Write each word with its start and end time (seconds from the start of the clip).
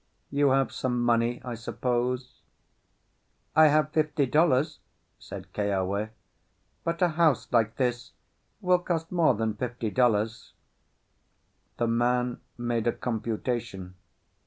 You 0.31 0.49
have 0.49 0.71
some 0.71 1.03
money, 1.03 1.39
I 1.45 1.53
suppose?" 1.53 2.41
"I 3.55 3.67
have 3.67 3.91
fifty 3.91 4.25
dollars," 4.25 4.79
said 5.19 5.53
Keawe; 5.53 6.09
"but 6.83 7.01
a 7.03 7.09
house 7.09 7.47
like 7.51 7.75
this 7.75 8.13
will 8.61 8.79
cost 8.79 9.11
more 9.11 9.35
than 9.35 9.53
fifty 9.53 9.91
dollars." 9.91 10.53
The 11.77 11.85
man 11.85 12.41
made 12.57 12.87
a 12.87 12.93
computation. 12.93 13.93